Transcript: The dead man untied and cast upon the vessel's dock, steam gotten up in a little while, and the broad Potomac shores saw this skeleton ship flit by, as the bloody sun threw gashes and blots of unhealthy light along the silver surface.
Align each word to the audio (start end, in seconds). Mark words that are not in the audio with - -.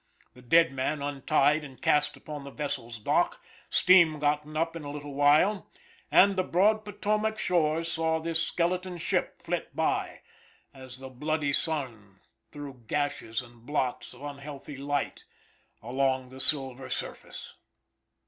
The 0.33 0.41
dead 0.41 0.71
man 0.71 1.03
untied 1.03 1.63
and 1.63 1.79
cast 1.79 2.17
upon 2.17 2.43
the 2.43 2.49
vessel's 2.49 2.97
dock, 2.97 3.39
steam 3.69 4.17
gotten 4.17 4.57
up 4.57 4.75
in 4.75 4.83
a 4.83 4.89
little 4.89 5.13
while, 5.13 5.69
and 6.09 6.35
the 6.35 6.43
broad 6.43 6.83
Potomac 6.83 7.37
shores 7.37 7.91
saw 7.91 8.17
this 8.17 8.41
skeleton 8.41 8.97
ship 8.97 9.39
flit 9.43 9.75
by, 9.75 10.21
as 10.73 10.97
the 10.97 11.09
bloody 11.09 11.53
sun 11.53 12.19
threw 12.51 12.81
gashes 12.87 13.43
and 13.43 13.63
blots 13.67 14.11
of 14.15 14.23
unhealthy 14.23 14.75
light 14.75 15.25
along 15.83 16.29
the 16.29 16.39
silver 16.39 16.89
surface. 16.89 17.53